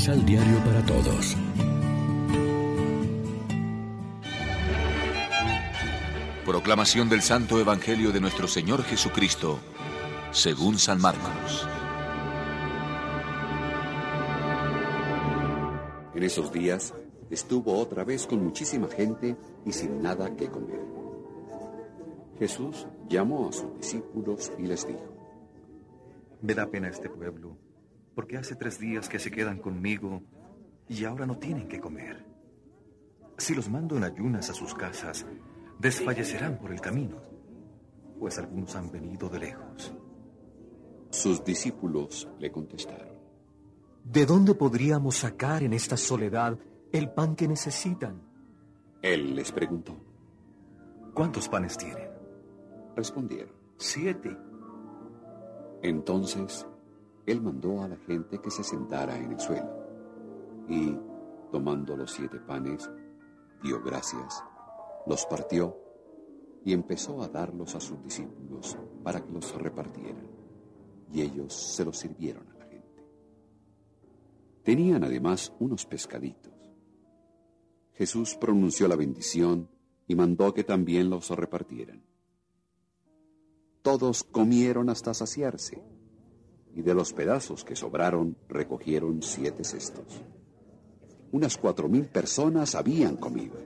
Misal 0.00 0.24
Diario 0.24 0.56
para 0.64 0.82
Todos. 0.86 1.36
Proclamación 6.46 7.10
del 7.10 7.20
Santo 7.20 7.60
Evangelio 7.60 8.10
de 8.10 8.18
nuestro 8.18 8.48
Señor 8.48 8.82
Jesucristo, 8.82 9.58
según 10.30 10.78
San 10.78 11.02
Marcos. 11.02 11.68
En 16.14 16.22
esos 16.22 16.50
días 16.50 16.94
estuvo 17.28 17.78
otra 17.78 18.02
vez 18.02 18.26
con 18.26 18.42
muchísima 18.42 18.88
gente 18.88 19.36
y 19.66 19.72
sin 19.72 20.00
nada 20.00 20.34
que 20.34 20.48
comer. 20.48 20.80
Jesús 22.38 22.86
llamó 23.06 23.50
a 23.50 23.52
sus 23.52 23.76
discípulos 23.76 24.50
y 24.58 24.62
les 24.62 24.88
dijo, 24.88 25.14
Me 26.40 26.54
da 26.54 26.64
pena 26.64 26.88
este 26.88 27.10
pueblo, 27.10 27.58
porque 28.20 28.36
hace 28.36 28.54
tres 28.54 28.78
días 28.78 29.08
que 29.08 29.18
se 29.18 29.30
quedan 29.30 29.56
conmigo 29.56 30.20
y 30.86 31.06
ahora 31.06 31.24
no 31.24 31.38
tienen 31.38 31.66
que 31.66 31.80
comer. 31.80 32.22
Si 33.38 33.54
los 33.54 33.70
mando 33.70 33.96
en 33.96 34.04
ayunas 34.04 34.50
a 34.50 34.52
sus 34.52 34.74
casas, 34.74 35.24
desfallecerán 35.78 36.58
por 36.58 36.70
el 36.70 36.82
camino, 36.82 37.16
pues 38.18 38.38
algunos 38.38 38.76
han 38.76 38.92
venido 38.92 39.30
de 39.30 39.38
lejos. 39.38 39.94
Sus 41.08 41.42
discípulos 41.42 42.28
le 42.38 42.52
contestaron, 42.52 43.08
¿De 44.04 44.26
dónde 44.26 44.54
podríamos 44.54 45.16
sacar 45.16 45.62
en 45.62 45.72
esta 45.72 45.96
soledad 45.96 46.58
el 46.92 47.10
pan 47.12 47.34
que 47.34 47.48
necesitan? 47.48 48.20
Él 49.00 49.34
les 49.34 49.50
preguntó. 49.50 49.96
¿Cuántos 51.14 51.48
panes 51.48 51.78
tienen? 51.78 52.10
Respondieron. 52.94 53.54
Siete. 53.78 54.36
Entonces, 55.80 56.66
él 57.26 57.40
mandó 57.40 57.82
a 57.82 57.88
la 57.88 57.96
gente 57.96 58.40
que 58.40 58.50
se 58.50 58.64
sentara 58.64 59.16
en 59.18 59.32
el 59.32 59.40
suelo 59.40 59.70
y, 60.68 60.96
tomando 61.50 61.96
los 61.96 62.12
siete 62.12 62.38
panes, 62.38 62.90
dio 63.62 63.82
gracias, 63.82 64.42
los 65.06 65.26
partió 65.26 65.76
y 66.64 66.72
empezó 66.72 67.22
a 67.22 67.28
darlos 67.28 67.74
a 67.74 67.80
sus 67.80 68.02
discípulos 68.02 68.76
para 69.02 69.24
que 69.24 69.32
los 69.32 69.54
repartieran. 69.54 70.28
Y 71.12 71.22
ellos 71.22 71.54
se 71.54 71.84
los 71.84 71.98
sirvieron 71.98 72.48
a 72.50 72.54
la 72.58 72.66
gente. 72.66 73.04
Tenían 74.62 75.02
además 75.02 75.52
unos 75.58 75.86
pescaditos. 75.86 76.52
Jesús 77.94 78.36
pronunció 78.36 78.86
la 78.88 78.96
bendición 78.96 79.68
y 80.06 80.14
mandó 80.14 80.54
que 80.54 80.64
también 80.64 81.10
los 81.10 81.30
repartieran. 81.30 82.02
Todos 83.82 84.24
comieron 84.24 84.90
hasta 84.90 85.14
saciarse, 85.14 85.82
y 86.74 86.82
de 86.82 86.94
los 86.94 87.12
pedazos 87.12 87.64
que 87.64 87.76
sobraron 87.76 88.36
recogieron 88.48 89.22
siete 89.22 89.64
cestos. 89.64 90.22
Unas 91.32 91.56
cuatro 91.56 91.88
mil 91.88 92.06
personas 92.06 92.74
habían 92.74 93.16
comido. 93.16 93.56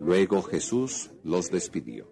Luego 0.00 0.42
Jesús 0.42 1.10
los 1.22 1.50
despidió. 1.50 2.10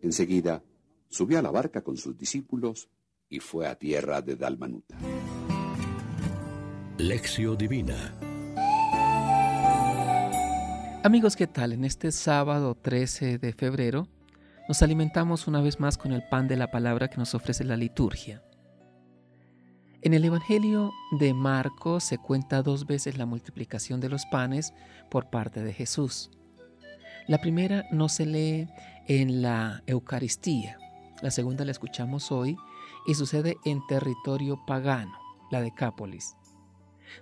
Enseguida 0.00 0.62
subió 1.08 1.38
a 1.38 1.42
la 1.42 1.50
barca 1.50 1.82
con 1.82 1.96
sus 1.96 2.16
discípulos 2.16 2.88
y 3.28 3.40
fue 3.40 3.66
a 3.66 3.76
tierra 3.76 4.20
de 4.22 4.36
Dalmanuta. 4.36 4.96
Lección 6.98 7.58
Divina 7.58 8.14
Amigos, 11.04 11.36
¿qué 11.36 11.46
tal? 11.46 11.74
En 11.74 11.84
este 11.84 12.10
sábado 12.12 12.74
13 12.80 13.36
de 13.36 13.52
febrero 13.52 14.08
nos 14.68 14.82
alimentamos 14.82 15.46
una 15.46 15.60
vez 15.60 15.78
más 15.78 15.98
con 15.98 16.12
el 16.12 16.22
pan 16.22 16.48
de 16.48 16.56
la 16.56 16.70
palabra 16.70 17.08
que 17.08 17.18
nos 17.18 17.34
ofrece 17.34 17.64
la 17.64 17.76
liturgia. 17.76 18.42
En 20.00 20.14
el 20.14 20.24
Evangelio 20.24 20.92
de 21.18 21.34
Marcos 21.34 22.04
se 22.04 22.18
cuenta 22.18 22.62
dos 22.62 22.86
veces 22.86 23.18
la 23.18 23.26
multiplicación 23.26 24.00
de 24.00 24.08
los 24.08 24.26
panes 24.26 24.72
por 25.10 25.30
parte 25.30 25.62
de 25.62 25.72
Jesús. 25.72 26.30
La 27.26 27.38
primera 27.38 27.86
no 27.90 28.08
se 28.08 28.26
lee 28.26 28.68
en 29.06 29.42
la 29.42 29.82
Eucaristía, 29.86 30.78
la 31.22 31.30
segunda 31.30 31.64
la 31.64 31.70
escuchamos 31.70 32.32
hoy 32.32 32.56
y 33.06 33.14
sucede 33.14 33.56
en 33.64 33.86
territorio 33.86 34.64
pagano, 34.66 35.18
la 35.50 35.62
Decápolis. 35.62 36.36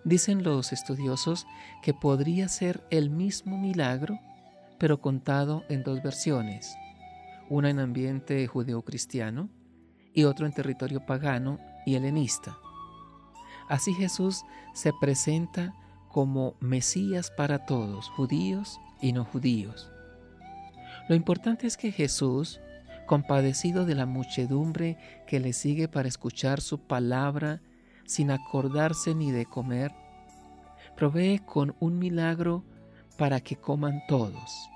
Dicen 0.05 0.43
los 0.43 0.73
estudiosos 0.73 1.47
que 1.83 1.95
podría 1.95 2.49
ser 2.49 2.85
el 2.91 3.11
mismo 3.11 3.59
milagro, 3.59 4.19
pero 4.79 5.01
contado 5.01 5.65
en 5.69 5.85
dos 5.85 6.03
versiones, 6.03 6.77
una 7.49 7.71
en 7.71 7.79
ambiente 7.79 8.47
judeocristiano 8.47 9.49
y 10.15 10.25
otro 10.25 10.47
en 10.47 10.53
territorio 10.53 11.05
pagano 11.05 11.59
y 11.87 11.95
helenista. 11.95 12.59
Así 13.69 13.95
Jesús 13.95 14.43
se 14.75 14.93
presenta 15.01 15.75
como 16.09 16.57
Mesías 16.61 17.31
para 17.31 17.65
todos, 17.65 18.09
judíos 18.11 18.79
y 19.01 19.13
no 19.13 19.25
judíos. 19.25 19.91
Lo 21.09 21.15
importante 21.15 21.67
es 21.67 21.77
que 21.77 21.91
Jesús, 21.91 22.61
compadecido 23.07 23.87
de 23.87 23.95
la 23.95 24.07
muchedumbre 24.07 24.99
que 25.27 25.41
le 25.41 25.53
sigue 25.53 25.89
para 25.89 26.09
escuchar 26.09 26.61
su 26.61 26.79
palabra 26.79 27.61
sin 28.05 28.31
acordarse 28.31 29.15
ni 29.15 29.31
de 29.31 29.47
comer, 29.47 29.93
provee 30.97 31.39
con 31.39 31.75
un 31.81 31.99
milagro 31.99 32.65
para 33.17 33.41
que 33.41 33.57
coman 33.57 34.03
todos. 34.07 34.72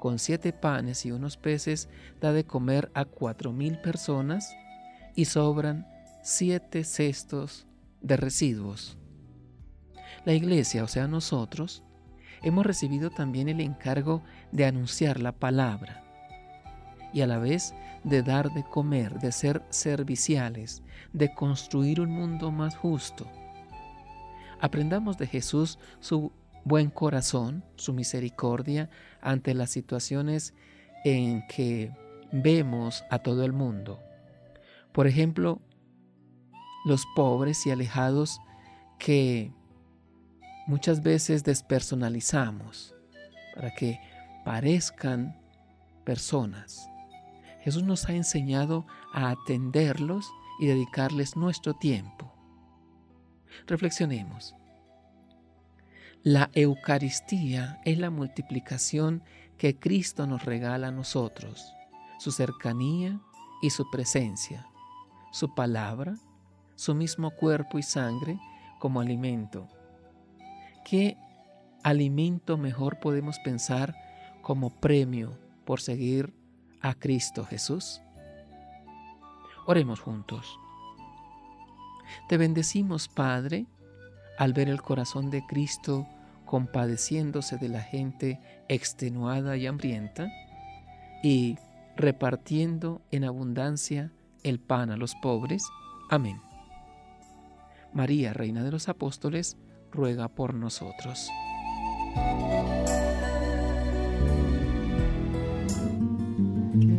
Con 0.00 0.18
siete 0.18 0.54
panes 0.54 1.04
y 1.04 1.12
unos 1.12 1.36
peces 1.36 1.90
da 2.22 2.32
de 2.32 2.46
comer 2.46 2.90
a 2.94 3.04
cuatro 3.04 3.52
mil 3.52 3.78
personas 3.82 4.56
y 5.14 5.26
sobran 5.26 5.86
siete 6.22 6.84
cestos 6.84 7.66
de 8.00 8.16
residuos. 8.16 8.96
La 10.24 10.32
iglesia, 10.32 10.84
o 10.84 10.88
sea 10.88 11.06
nosotros, 11.06 11.82
hemos 12.42 12.64
recibido 12.64 13.10
también 13.10 13.50
el 13.50 13.60
encargo 13.60 14.22
de 14.52 14.64
anunciar 14.64 15.20
la 15.20 15.32
palabra 15.32 16.02
y 17.12 17.20
a 17.20 17.26
la 17.26 17.38
vez 17.38 17.74
de 18.02 18.22
dar 18.22 18.54
de 18.54 18.64
comer, 18.64 19.18
de 19.20 19.32
ser 19.32 19.62
serviciales, 19.68 20.82
de 21.12 21.34
construir 21.34 22.00
un 22.00 22.08
mundo 22.08 22.50
más 22.50 22.74
justo. 22.74 23.26
Aprendamos 24.60 25.18
de 25.18 25.26
Jesús 25.26 25.78
su 26.00 26.32
buen 26.64 26.90
corazón, 26.90 27.64
su 27.76 27.92
misericordia 27.92 28.90
ante 29.20 29.54
las 29.54 29.70
situaciones 29.70 30.54
en 31.04 31.46
que 31.46 31.92
vemos 32.32 33.04
a 33.10 33.20
todo 33.20 33.44
el 33.44 33.52
mundo. 33.52 34.00
Por 34.92 35.06
ejemplo, 35.06 35.60
los 36.84 37.06
pobres 37.14 37.66
y 37.66 37.70
alejados 37.70 38.40
que 38.98 39.52
muchas 40.66 41.02
veces 41.02 41.44
despersonalizamos 41.44 42.94
para 43.54 43.70
que 43.74 44.00
parezcan 44.44 45.38
personas. 46.04 46.88
Jesús 47.62 47.82
nos 47.82 48.08
ha 48.08 48.12
enseñado 48.12 48.86
a 49.12 49.30
atenderlos 49.30 50.30
y 50.60 50.66
dedicarles 50.66 51.36
nuestro 51.36 51.74
tiempo. 51.74 52.32
Reflexionemos. 53.66 54.54
La 56.22 56.50
Eucaristía 56.52 57.80
es 57.86 57.96
la 57.96 58.10
multiplicación 58.10 59.22
que 59.56 59.78
Cristo 59.78 60.26
nos 60.26 60.44
regala 60.44 60.88
a 60.88 60.92
nosotros, 60.92 61.72
su 62.18 62.30
cercanía 62.30 63.18
y 63.62 63.70
su 63.70 63.88
presencia, 63.90 64.66
su 65.32 65.54
palabra, 65.54 66.18
su 66.74 66.94
mismo 66.94 67.30
cuerpo 67.30 67.78
y 67.78 67.82
sangre 67.82 68.38
como 68.78 69.00
alimento. 69.00 69.66
¿Qué 70.84 71.16
alimento 71.82 72.58
mejor 72.58 73.00
podemos 73.00 73.38
pensar 73.38 73.96
como 74.42 74.78
premio 74.78 75.38
por 75.64 75.80
seguir 75.80 76.34
a 76.82 76.92
Cristo 76.92 77.46
Jesús? 77.46 78.02
Oremos 79.66 80.00
juntos. 80.00 80.58
Te 82.28 82.36
bendecimos, 82.36 83.08
Padre, 83.08 83.64
al 84.40 84.54
ver 84.54 84.70
el 84.70 84.80
corazón 84.80 85.30
de 85.30 85.44
Cristo 85.44 86.08
compadeciéndose 86.46 87.58
de 87.58 87.68
la 87.68 87.82
gente 87.82 88.40
extenuada 88.68 89.58
y 89.58 89.66
hambrienta 89.66 90.28
y 91.22 91.58
repartiendo 91.94 93.02
en 93.10 93.24
abundancia 93.24 94.12
el 94.42 94.58
pan 94.58 94.90
a 94.90 94.96
los 94.96 95.14
pobres. 95.16 95.62
Amén. 96.08 96.40
María, 97.92 98.32
Reina 98.32 98.64
de 98.64 98.70
los 98.70 98.88
Apóstoles, 98.88 99.58
ruega 99.92 100.28
por 100.28 100.54
nosotros. 100.54 101.28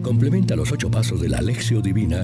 Complementa 0.04 0.56
los 0.56 0.72
ocho 0.72 0.92
pasos 0.92 1.20
de 1.20 1.30
la 1.30 1.40
Alexio 1.40 1.82
Divina 1.82 2.24